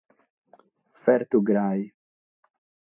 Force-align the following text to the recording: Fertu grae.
Fertu 1.03 1.43
grae. 1.51 1.85